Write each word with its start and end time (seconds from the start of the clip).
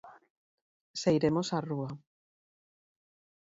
Sairemos 1.01 1.47
á 1.57 1.59
rúa. 1.69 1.89